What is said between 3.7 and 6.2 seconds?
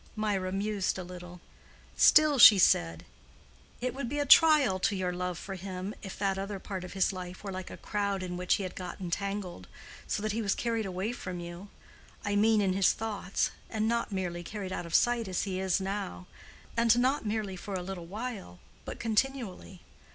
"it would be a trial to your love for him if